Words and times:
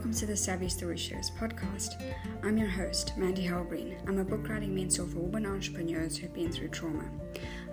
welcome 0.00 0.14
to 0.14 0.24
the 0.24 0.34
Savvy 0.34 0.66
Story 0.66 0.96
Sharers 0.96 1.30
podcast. 1.30 2.02
I'm 2.42 2.56
your 2.56 2.70
host, 2.70 3.12
Mandy 3.18 3.46
Halbreen. 3.46 3.98
I'm 4.08 4.18
a 4.18 4.24
book 4.24 4.48
writing 4.48 4.74
mentor 4.74 5.04
for 5.04 5.18
women 5.18 5.44
entrepreneurs 5.44 6.16
who've 6.16 6.32
been 6.32 6.50
through 6.50 6.68
trauma. 6.68 7.04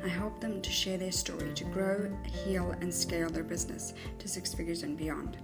I 0.03 0.09
help 0.09 0.41
them 0.41 0.61
to 0.61 0.69
share 0.69 0.97
their 0.97 1.13
story 1.13 1.53
to 1.53 1.63
grow, 1.63 2.11
heal, 2.43 2.75
and 2.81 2.93
scale 2.93 3.29
their 3.29 3.45
business 3.45 3.93
to 4.19 4.27
six 4.27 4.53
figures 4.53 4.83
and 4.83 4.97
beyond. 4.97 5.37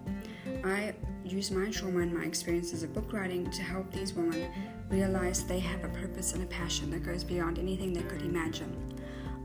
I 0.65 0.93
use 1.23 1.51
my 1.51 1.71
trauma 1.71 2.01
and 2.01 2.13
my 2.13 2.25
experiences 2.25 2.83
of 2.83 2.93
book 2.93 3.13
writing 3.13 3.49
to 3.51 3.61
help 3.61 3.89
these 3.89 4.13
women 4.13 4.51
realize 4.89 5.45
they 5.45 5.61
have 5.61 5.85
a 5.85 5.99
purpose 6.01 6.33
and 6.33 6.43
a 6.43 6.47
passion 6.47 6.91
that 6.91 7.03
goes 7.03 7.23
beyond 7.23 7.59
anything 7.59 7.93
they 7.93 8.03
could 8.03 8.23
imagine. 8.23 8.99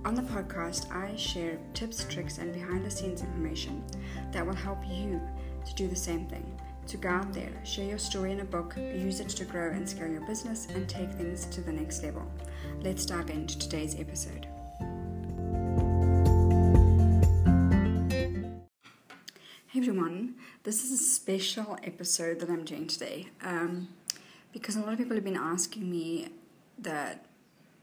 On 0.04 0.16
the 0.16 0.22
podcast, 0.22 0.92
I 0.92 1.14
share 1.14 1.60
tips, 1.72 2.02
tricks, 2.02 2.38
and 2.38 2.52
behind 2.52 2.84
the 2.84 2.90
scenes 2.90 3.20
information 3.20 3.84
that 4.32 4.44
will 4.44 4.56
help 4.56 4.84
you 4.88 5.20
to 5.64 5.74
do 5.76 5.86
the 5.86 5.94
same 5.94 6.26
thing. 6.26 6.58
To 6.88 6.96
go 6.96 7.10
out 7.10 7.34
there, 7.34 7.52
share 7.64 7.84
your 7.84 7.98
story 7.98 8.32
in 8.32 8.40
a 8.40 8.46
book, 8.46 8.74
use 8.78 9.20
it 9.20 9.28
to 9.28 9.44
grow 9.44 9.72
and 9.72 9.86
scale 9.86 10.08
your 10.08 10.22
business, 10.22 10.68
and 10.70 10.88
take 10.88 11.10
things 11.12 11.44
to 11.44 11.60
the 11.60 11.70
next 11.70 12.02
level. 12.02 12.22
Let's 12.80 13.04
dive 13.04 13.28
into 13.28 13.58
today's 13.58 14.00
episode. 14.00 14.46
Hey 19.66 19.80
everyone, 19.80 20.36
this 20.62 20.82
is 20.82 20.90
a 20.92 20.96
special 20.96 21.76
episode 21.84 22.40
that 22.40 22.48
I'm 22.48 22.64
doing 22.64 22.86
today 22.86 23.26
um, 23.42 23.88
because 24.54 24.76
a 24.76 24.80
lot 24.80 24.94
of 24.94 24.98
people 24.98 25.14
have 25.14 25.24
been 25.24 25.36
asking 25.36 25.90
me 25.90 26.28
the 26.78 27.18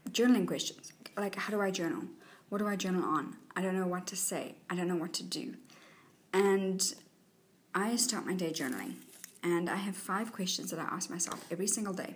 journaling 0.10 0.48
questions 0.48 0.94
like, 1.16 1.36
how 1.36 1.52
do 1.52 1.62
I 1.62 1.70
journal? 1.70 2.06
What 2.50 2.58
do 2.58 2.68
I 2.68 2.76
journal 2.76 3.04
on? 3.04 3.36
I 3.56 3.62
don't 3.62 3.76
know 3.80 3.86
what 3.86 4.08
to 4.08 4.16
say, 4.16 4.56
I 4.68 4.76
don't 4.76 4.88
know 4.88 4.96
what 4.96 5.14
to 5.14 5.24
do. 5.24 5.54
And 6.34 6.96
I 7.78 7.98
start 7.98 8.26
my 8.26 8.34
day 8.36 8.52
journaling, 8.52 8.94
and 9.44 9.70
I 9.70 9.76
have 9.76 9.98
five 9.98 10.32
questions 10.32 10.72
that 10.72 10.80
I 10.80 10.84
ask 10.84 11.10
myself 11.10 11.44
every 11.52 11.68
single 11.68 11.94
day 11.94 12.16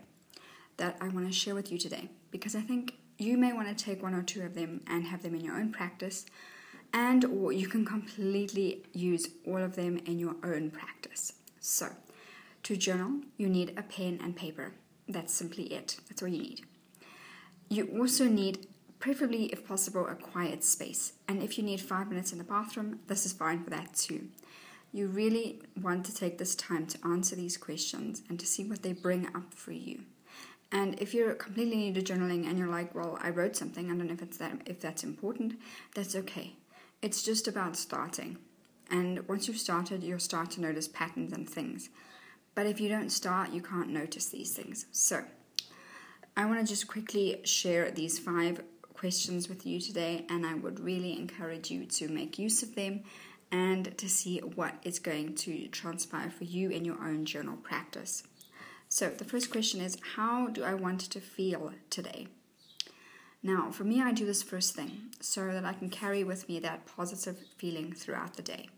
that 0.77 0.95
I 1.01 1.09
want 1.09 1.27
to 1.27 1.33
share 1.33 1.53
with 1.53 1.69
you 1.69 1.77
today 1.77 2.07
because 2.31 2.55
I 2.55 2.61
think 2.61 2.93
you 3.17 3.37
may 3.37 3.51
want 3.51 3.67
to 3.67 3.75
take 3.75 4.01
one 4.01 4.13
or 4.13 4.23
two 4.23 4.41
of 4.43 4.55
them 4.55 4.79
and 4.87 5.03
have 5.03 5.21
them 5.21 5.35
in 5.35 5.43
your 5.43 5.57
own 5.57 5.73
practice 5.73 6.25
and 6.93 7.25
or 7.25 7.51
you 7.51 7.67
can 7.67 7.83
completely 7.83 8.85
use 8.93 9.27
all 9.45 9.57
of 9.57 9.75
them 9.75 9.97
in 10.05 10.17
your 10.17 10.37
own 10.45 10.71
practice. 10.71 11.33
So, 11.59 11.89
to 12.63 12.77
journal, 12.77 13.19
you 13.35 13.49
need 13.49 13.73
a 13.77 13.83
pen 13.83 14.17
and 14.23 14.37
paper. 14.37 14.75
That's 15.09 15.33
simply 15.33 15.65
it. 15.65 15.97
That's 16.07 16.21
all 16.21 16.29
you 16.29 16.41
need. 16.41 16.61
You 17.67 17.97
also 17.99 18.29
need 18.29 18.67
preferably 18.99 19.47
if 19.47 19.67
possible 19.67 20.07
a 20.07 20.15
quiet 20.15 20.63
space. 20.63 21.11
And 21.27 21.43
if 21.43 21.57
you 21.57 21.65
need 21.65 21.81
5 21.81 22.07
minutes 22.07 22.31
in 22.31 22.37
the 22.37 22.45
bathroom, 22.45 22.99
this 23.07 23.25
is 23.25 23.33
fine 23.33 23.61
for 23.61 23.69
that 23.71 23.93
too. 23.93 24.29
You 24.91 25.07
really 25.07 25.61
want 25.79 26.05
to 26.05 26.15
take 26.15 26.37
this 26.37 26.55
time 26.55 26.87
to 26.87 27.07
answer 27.07 27.35
these 27.35 27.57
questions 27.57 28.23
and 28.27 28.39
to 28.39 28.45
see 28.45 28.63
what 28.63 28.81
they 28.81 28.93
bring 28.93 29.27
up 29.35 29.53
for 29.53 29.71
you. 29.71 30.01
And 30.71 30.99
if 30.99 31.13
you're 31.13 31.33
completely 31.33 31.77
new 31.77 31.93
to 31.93 32.01
journaling 32.01 32.47
and 32.47 32.57
you're 32.57 32.67
like, 32.67 32.93
well, 32.93 33.17
I 33.21 33.29
wrote 33.29 33.55
something, 33.55 33.85
I 33.85 33.95
don't 33.95 34.07
know 34.07 34.13
if 34.13 34.21
it's 34.21 34.37
that 34.37 34.61
if 34.65 34.79
that's 34.79 35.03
important, 35.03 35.59
that's 35.95 36.15
okay. 36.15 36.55
It's 37.01 37.23
just 37.23 37.47
about 37.47 37.75
starting. 37.75 38.37
And 38.91 39.27
once 39.27 39.47
you've 39.47 39.57
started, 39.57 40.03
you'll 40.03 40.19
start 40.19 40.51
to 40.51 40.61
notice 40.61 40.87
patterns 40.87 41.33
and 41.33 41.47
things. 41.47 41.89
But 42.55 42.65
if 42.65 42.81
you 42.81 42.89
don't 42.89 43.11
start, 43.11 43.51
you 43.51 43.61
can't 43.61 43.89
notice 43.89 44.27
these 44.27 44.53
things. 44.53 44.85
So, 44.91 45.23
I 46.35 46.45
want 46.45 46.59
to 46.59 46.65
just 46.65 46.87
quickly 46.87 47.41
share 47.43 47.91
these 47.91 48.17
five 48.17 48.61
questions 48.93 49.47
with 49.47 49.65
you 49.65 49.79
today, 49.79 50.25
and 50.29 50.45
I 50.45 50.55
would 50.55 50.79
really 50.79 51.17
encourage 51.17 51.71
you 51.71 51.85
to 51.85 52.07
make 52.07 52.39
use 52.39 52.63
of 52.63 52.75
them 52.75 53.03
and 53.51 53.97
to 53.97 54.09
see 54.09 54.39
what 54.39 54.75
is 54.83 54.99
going 54.99 55.35
to 55.35 55.67
transpire 55.67 56.29
for 56.29 56.43
you 56.43 56.69
in 56.69 56.85
your 56.85 57.01
own 57.03 57.25
journal 57.25 57.57
practice. 57.57 58.23
So, 58.87 59.09
the 59.09 59.25
first 59.25 59.51
question 59.51 59.81
is 59.81 59.97
How 60.15 60.47
do 60.47 60.63
I 60.63 60.73
want 60.73 61.01
to 61.01 61.19
feel 61.19 61.73
today? 61.89 62.27
Now, 63.41 63.71
for 63.71 63.83
me, 63.83 64.01
I 64.01 64.11
do 64.11 64.25
this 64.25 64.43
first 64.43 64.75
thing 64.75 65.11
so 65.21 65.47
that 65.53 65.63
I 65.63 65.73
can 65.73 65.89
carry 65.89 66.23
with 66.23 66.49
me 66.49 66.59
that 66.59 66.85
positive 66.85 67.37
feeling 67.57 67.93
throughout 67.93 68.35
the 68.35 68.41
day. 68.41 68.69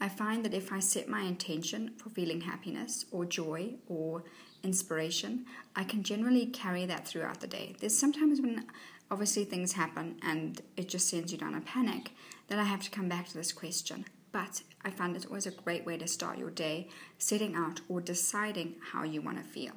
I 0.00 0.08
find 0.08 0.44
that 0.44 0.54
if 0.54 0.72
I 0.72 0.78
set 0.78 1.08
my 1.08 1.22
intention 1.22 1.92
for 1.96 2.10
feeling 2.10 2.42
happiness 2.42 3.06
or 3.10 3.24
joy 3.24 3.74
or 3.88 4.24
inspiration, 4.62 5.46
I 5.74 5.84
can 5.84 6.02
generally 6.02 6.46
carry 6.46 6.86
that 6.86 7.06
throughout 7.06 7.40
the 7.40 7.46
day. 7.46 7.74
There's 7.80 7.96
sometimes 7.96 8.40
when 8.40 8.66
obviously 9.10 9.44
things 9.44 9.72
happen 9.72 10.18
and 10.22 10.60
it 10.76 10.88
just 10.88 11.08
sends 11.08 11.32
you 11.32 11.38
down 11.38 11.54
a 11.54 11.60
panic, 11.60 12.12
then 12.48 12.58
I 12.58 12.64
have 12.64 12.82
to 12.82 12.90
come 12.90 13.08
back 13.08 13.28
to 13.28 13.34
this 13.34 13.52
question. 13.52 14.04
But 14.32 14.62
I 14.84 14.90
find 14.90 15.16
it's 15.16 15.26
always 15.26 15.46
a 15.46 15.50
great 15.50 15.86
way 15.86 15.96
to 15.96 16.06
start 16.06 16.38
your 16.38 16.50
day, 16.50 16.88
setting 17.18 17.54
out 17.54 17.80
or 17.88 18.00
deciding 18.00 18.76
how 18.92 19.02
you 19.02 19.22
want 19.22 19.38
to 19.38 19.44
feel. 19.44 19.72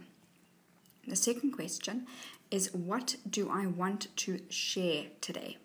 The 1.07 1.15
second 1.15 1.51
question 1.51 2.05
is 2.49 2.73
What 2.73 3.15
do 3.29 3.49
I 3.49 3.65
want 3.65 4.15
to 4.17 4.41
share 4.49 5.05
today? 5.21 5.57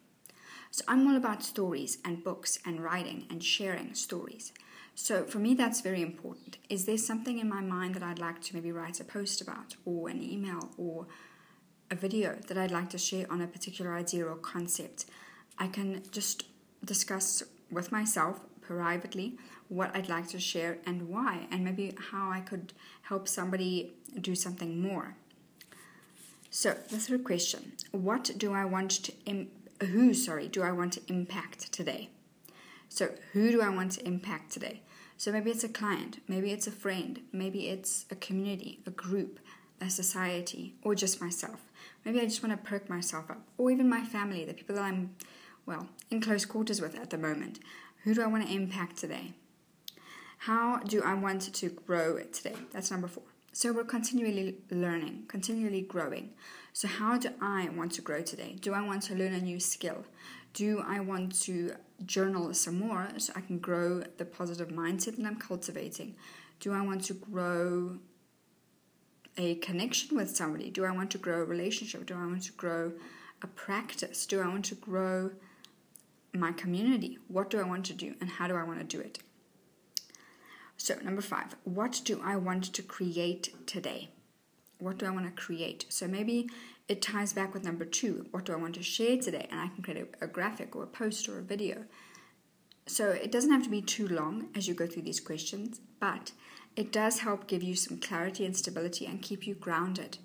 So 0.70 0.84
I'm 0.88 1.06
all 1.06 1.16
about 1.16 1.42
stories 1.42 1.98
and 2.04 2.22
books 2.22 2.58
and 2.64 2.82
writing 2.82 3.26
and 3.30 3.42
sharing 3.42 3.94
stories. 3.94 4.52
So 4.94 5.24
for 5.24 5.38
me, 5.38 5.54
that's 5.54 5.80
very 5.80 6.00
important. 6.00 6.58
Is 6.70 6.86
there 6.86 6.98
something 6.98 7.38
in 7.38 7.48
my 7.48 7.60
mind 7.60 7.94
that 7.94 8.02
I'd 8.02 8.18
like 8.18 8.40
to 8.42 8.54
maybe 8.54 8.72
write 8.72 9.00
a 9.00 9.04
post 9.04 9.40
about, 9.40 9.76
or 9.84 10.08
an 10.08 10.22
email, 10.22 10.70
or 10.78 11.06
a 11.90 11.94
video 11.94 12.36
that 12.48 12.58
I'd 12.58 12.70
like 12.70 12.90
to 12.90 12.98
share 12.98 13.26
on 13.30 13.40
a 13.40 13.46
particular 13.46 13.94
idea 13.94 14.26
or 14.26 14.36
concept, 14.36 15.06
I 15.58 15.68
can 15.68 16.02
just 16.10 16.44
discuss 16.84 17.42
with 17.70 17.92
myself 17.92 18.40
privately 18.60 19.38
what 19.68 19.94
I'd 19.94 20.08
like 20.08 20.28
to 20.28 20.40
share 20.40 20.78
and 20.86 21.08
why, 21.08 21.46
and 21.50 21.64
maybe 21.64 21.94
how 22.10 22.30
I 22.30 22.40
could 22.40 22.72
help 23.02 23.28
somebody 23.28 23.94
do 24.20 24.34
something 24.34 24.80
more. 24.80 25.16
So, 26.50 26.70
the 26.90 26.98
third 26.98 27.24
question 27.24 27.72
What 27.90 28.30
do 28.36 28.52
I 28.52 28.64
want 28.64 28.90
to, 29.04 29.12
Im- 29.26 29.50
who, 29.80 30.14
sorry, 30.14 30.48
do 30.48 30.62
I 30.62 30.72
want 30.72 30.92
to 30.94 31.00
impact 31.08 31.72
today? 31.72 32.10
So, 32.88 33.10
who 33.32 33.50
do 33.50 33.60
I 33.60 33.68
want 33.68 33.92
to 33.92 34.06
impact 34.06 34.52
today? 34.52 34.82
So, 35.18 35.32
maybe 35.32 35.50
it's 35.50 35.64
a 35.64 35.68
client, 35.68 36.20
maybe 36.28 36.52
it's 36.52 36.66
a 36.66 36.70
friend, 36.70 37.20
maybe 37.32 37.68
it's 37.68 38.06
a 38.10 38.14
community, 38.14 38.80
a 38.86 38.90
group, 38.90 39.40
a 39.80 39.90
society, 39.90 40.74
or 40.82 40.94
just 40.94 41.20
myself. 41.20 41.65
Maybe 42.06 42.20
I 42.20 42.24
just 42.24 42.40
want 42.40 42.52
to 42.52 42.70
perk 42.70 42.88
myself 42.88 43.28
up, 43.28 43.40
or 43.58 43.68
even 43.72 43.88
my 43.88 44.04
family, 44.04 44.44
the 44.44 44.54
people 44.54 44.76
that 44.76 44.84
I'm, 44.84 45.16
well, 45.66 45.88
in 46.08 46.20
close 46.20 46.44
quarters 46.44 46.80
with 46.80 46.94
at 46.94 47.10
the 47.10 47.18
moment. 47.18 47.58
Who 48.04 48.14
do 48.14 48.22
I 48.22 48.28
want 48.28 48.46
to 48.46 48.54
impact 48.54 48.96
today? 48.96 49.32
How 50.38 50.78
do 50.78 51.02
I 51.02 51.14
want 51.14 51.52
to 51.52 51.68
grow 51.68 52.20
today? 52.20 52.54
That's 52.70 52.92
number 52.92 53.08
four. 53.08 53.24
So 53.52 53.72
we're 53.72 53.82
continually 53.82 54.58
learning, 54.70 55.24
continually 55.26 55.80
growing. 55.80 56.30
So, 56.72 56.86
how 56.86 57.18
do 57.18 57.30
I 57.40 57.70
want 57.70 57.90
to 57.92 58.02
grow 58.02 58.22
today? 58.22 58.54
Do 58.60 58.72
I 58.72 58.82
want 58.82 59.02
to 59.04 59.16
learn 59.16 59.32
a 59.32 59.40
new 59.40 59.58
skill? 59.58 60.04
Do 60.52 60.84
I 60.86 61.00
want 61.00 61.40
to 61.42 61.72
journal 62.04 62.54
some 62.54 62.78
more 62.78 63.08
so 63.16 63.32
I 63.34 63.40
can 63.40 63.58
grow 63.58 64.04
the 64.18 64.24
positive 64.24 64.68
mindset 64.68 65.16
that 65.16 65.26
I'm 65.26 65.40
cultivating? 65.40 66.14
Do 66.60 66.72
I 66.72 66.82
want 66.82 67.02
to 67.06 67.14
grow 67.14 67.98
a 69.36 69.56
connection 69.56 70.16
with 70.16 70.36
somebody? 70.36 70.70
Do 70.70 70.84
I 70.84 70.90
want 70.90 71.10
to 71.12 71.18
grow 71.18 71.42
a 71.42 71.44
relationship? 71.44 72.06
Do 72.06 72.14
I 72.14 72.26
want 72.26 72.42
to 72.44 72.52
grow 72.52 72.92
a 73.42 73.46
practice? 73.46 74.26
Do 74.26 74.40
I 74.40 74.48
want 74.48 74.64
to 74.66 74.74
grow 74.74 75.30
my 76.32 76.52
community? 76.52 77.18
What 77.28 77.50
do 77.50 77.58
I 77.58 77.64
want 77.64 77.86
to 77.86 77.94
do 77.94 78.14
and 78.20 78.30
how 78.30 78.48
do 78.48 78.56
I 78.56 78.62
want 78.62 78.78
to 78.78 78.84
do 78.84 79.00
it? 79.00 79.18
So, 80.76 80.96
number 81.02 81.22
five, 81.22 81.56
what 81.64 82.02
do 82.04 82.20
I 82.22 82.36
want 82.36 82.64
to 82.72 82.82
create 82.82 83.54
today? 83.66 84.10
What 84.78 84.98
do 84.98 85.06
I 85.06 85.10
want 85.10 85.24
to 85.26 85.32
create? 85.32 85.86
So, 85.88 86.06
maybe 86.06 86.50
it 86.86 87.00
ties 87.00 87.32
back 87.32 87.54
with 87.54 87.64
number 87.64 87.84
two, 87.84 88.26
what 88.30 88.44
do 88.44 88.52
I 88.52 88.56
want 88.56 88.74
to 88.74 88.82
share 88.82 89.16
today? 89.16 89.48
And 89.50 89.58
I 89.58 89.68
can 89.68 89.82
create 89.82 90.06
a, 90.20 90.24
a 90.24 90.28
graphic 90.28 90.76
or 90.76 90.82
a 90.84 90.86
post 90.86 91.28
or 91.28 91.38
a 91.38 91.42
video. 91.42 91.84
So, 92.86 93.08
it 93.08 93.32
doesn't 93.32 93.50
have 93.50 93.64
to 93.64 93.70
be 93.70 93.80
too 93.80 94.06
long 94.06 94.48
as 94.54 94.68
you 94.68 94.74
go 94.74 94.86
through 94.86 95.02
these 95.02 95.20
questions, 95.20 95.80
but 95.98 96.32
it 96.76 96.92
does 96.92 97.20
help 97.20 97.46
give 97.46 97.62
you 97.62 97.74
some 97.74 97.98
clarity 97.98 98.44
and 98.44 98.54
stability 98.54 99.06
and 99.06 99.22
keep 99.22 99.46
you 99.46 99.54
grounded. 99.54 100.18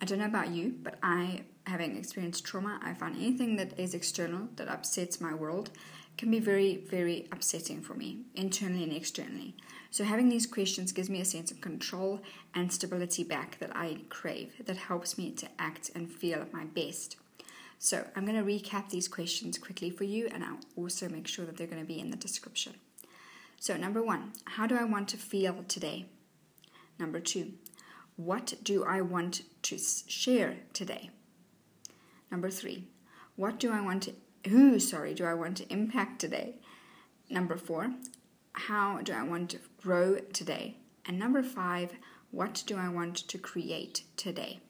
I 0.00 0.04
don't 0.04 0.20
know 0.20 0.26
about 0.26 0.50
you, 0.50 0.74
but 0.82 0.98
I, 1.02 1.42
having 1.66 1.96
experienced 1.96 2.44
trauma, 2.44 2.78
I 2.82 2.94
find 2.94 3.16
anything 3.16 3.56
that 3.56 3.78
is 3.78 3.92
external 3.92 4.48
that 4.56 4.68
upsets 4.68 5.20
my 5.20 5.34
world 5.34 5.70
can 6.16 6.30
be 6.30 6.38
very, 6.38 6.76
very 6.76 7.26
upsetting 7.32 7.82
for 7.82 7.94
me, 7.94 8.20
internally 8.34 8.84
and 8.84 8.92
externally. 8.92 9.54
So, 9.90 10.04
having 10.04 10.28
these 10.28 10.46
questions 10.46 10.92
gives 10.92 11.10
me 11.10 11.20
a 11.20 11.24
sense 11.24 11.50
of 11.50 11.60
control 11.60 12.20
and 12.54 12.72
stability 12.72 13.24
back 13.24 13.58
that 13.58 13.74
I 13.74 13.98
crave, 14.08 14.54
that 14.64 14.76
helps 14.76 15.18
me 15.18 15.30
to 15.32 15.48
act 15.58 15.90
and 15.94 16.10
feel 16.10 16.40
at 16.40 16.52
my 16.52 16.64
best. 16.64 17.16
So, 17.78 18.06
I'm 18.14 18.24
going 18.24 18.38
to 18.38 18.50
recap 18.50 18.90
these 18.90 19.08
questions 19.08 19.58
quickly 19.58 19.90
for 19.90 20.04
you, 20.04 20.28
and 20.32 20.44
I'll 20.44 20.60
also 20.76 21.08
make 21.08 21.26
sure 21.26 21.44
that 21.44 21.56
they're 21.56 21.66
going 21.66 21.82
to 21.82 21.86
be 21.86 22.00
in 22.00 22.10
the 22.10 22.16
description. 22.16 22.74
So, 23.58 23.76
number 23.76 24.02
one, 24.02 24.32
how 24.44 24.66
do 24.66 24.76
I 24.76 24.84
want 24.84 25.08
to 25.08 25.16
feel 25.16 25.64
today? 25.66 26.06
Number 26.98 27.20
two, 27.20 27.54
what 28.16 28.54
do 28.62 28.84
I 28.84 29.00
want 29.00 29.42
to 29.62 29.78
share 29.78 30.58
today? 30.72 31.10
Number 32.30 32.50
three, 32.50 32.84
what 33.36 33.58
do 33.58 33.72
I 33.72 33.80
want 33.80 34.04
to, 34.04 34.12
who, 34.48 34.78
sorry, 34.78 35.14
do 35.14 35.24
I 35.24 35.34
want 35.34 35.56
to 35.58 35.72
impact 35.72 36.20
today? 36.20 36.56
Number 37.28 37.56
four, 37.56 37.92
how 38.52 39.00
do 39.02 39.12
I 39.12 39.22
want 39.22 39.50
to 39.50 39.58
grow 39.82 40.18
today? 40.32 40.76
And 41.04 41.18
number 41.18 41.42
five, 41.42 41.92
what 42.30 42.62
do 42.66 42.76
I 42.76 42.88
want 42.88 43.16
to 43.28 43.38
create 43.38 44.02
today? 44.16 44.60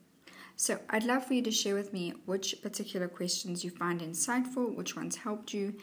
So 0.56 0.78
I'd 0.88 1.04
love 1.04 1.26
for 1.26 1.34
you 1.34 1.42
to 1.42 1.50
share 1.50 1.74
with 1.74 1.92
me 1.92 2.14
which 2.24 2.62
particular 2.62 3.08
questions 3.08 3.62
you 3.62 3.70
find 3.70 4.00
insightful, 4.00 4.74
which 4.74 4.96
ones 4.96 5.16
helped 5.16 5.52
you, 5.52 5.74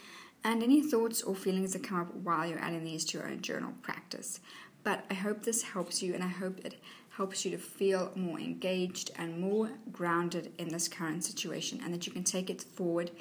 and 0.44 0.62
any 0.62 0.82
thoughts 0.82 1.22
or 1.22 1.36
feelings 1.36 1.74
that 1.74 1.84
come 1.84 2.00
up 2.00 2.14
while 2.16 2.46
you're 2.46 2.60
adding 2.60 2.84
these 2.84 3.06
to 3.06 3.18
your 3.18 3.28
own 3.28 3.42
journal 3.42 3.74
practice. 3.82 4.40
But 4.84 5.06
I 5.10 5.14
hope 5.14 5.44
this 5.44 5.64
helps 5.64 6.04
you, 6.04 6.14
and 6.14 6.24
I 6.24 6.28
hope 6.28 6.60
it 6.66 6.82
helps 7.12 7.46
you 7.46 7.52
to 7.52 7.58
feel 7.58 8.12
more 8.16 8.40
engaged 8.40 9.12
and 9.18 9.40
more 9.40 9.70
grounded 9.92 10.52
in 10.58 10.70
this 10.70 10.88
current 10.88 11.24
situation, 11.24 11.80
and 11.84 11.94
that 11.94 12.06
you 12.06 12.12
can 12.12 12.24
take 12.24 12.50
it 12.50 12.62
forward 12.62 13.12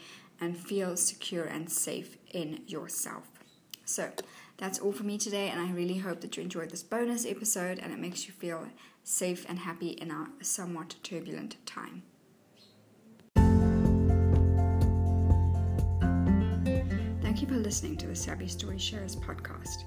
and 0.41 0.57
feel 0.57 0.97
secure 0.97 1.45
and 1.45 1.71
safe 1.71 2.17
in 2.33 2.63
yourself. 2.67 3.29
So, 3.85 4.11
that's 4.57 4.79
all 4.79 4.93
for 4.93 5.05
me 5.05 5.19
today, 5.19 5.49
and 5.49 5.61
I 5.61 5.73
really 5.73 5.99
hope 5.99 6.21
that 6.21 6.37
you 6.37 6.43
enjoyed 6.43 6.71
this 6.71 6.83
bonus 6.83 7.27
episode 7.27 7.79
and 7.79 7.93
it 7.93 7.99
makes 7.99 8.27
you 8.27 8.33
feel 8.33 8.69
safe 9.03 9.45
and 9.49 9.59
happy 9.59 9.89
in 9.89 10.11
our 10.11 10.29
somewhat 10.41 10.95
turbulent 11.03 11.57
time. 11.67 12.03
Listening 17.73 17.97
to 17.97 18.07
the 18.07 18.15
Savvy 18.15 18.47
Story 18.49 18.79
Sharers 18.79 19.17
podcast. 19.17 19.85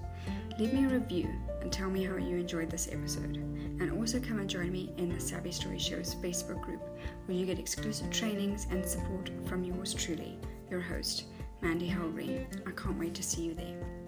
Leave 0.58 0.74
me 0.74 0.86
a 0.86 0.88
review 0.88 1.30
and 1.62 1.72
tell 1.72 1.88
me 1.88 2.04
how 2.04 2.16
you 2.16 2.38
enjoyed 2.38 2.68
this 2.68 2.90
episode. 2.92 3.36
And 3.36 3.92
also 3.92 4.20
come 4.20 4.40
and 4.40 4.50
join 4.50 4.72
me 4.72 4.92
in 4.98 5.14
the 5.14 5.20
Savvy 5.20 5.52
Story 5.52 5.78
Sharers 5.78 6.16
Facebook 6.16 6.64
group, 6.64 6.82
where 7.28 7.38
you 7.38 7.46
get 7.46 7.60
exclusive 7.60 8.10
trainings 8.10 8.66
and 8.72 8.84
support 8.84 9.30
from 9.46 9.64
yours 9.64 9.94
truly, 9.94 10.40
your 10.68 10.82
host, 10.82 11.26
Mandy 11.62 11.88
Halgreen. 11.88 12.48
I 12.68 12.72
can't 12.72 12.98
wait 12.98 13.14
to 13.14 13.22
see 13.22 13.44
you 13.44 13.54
there. 13.54 14.05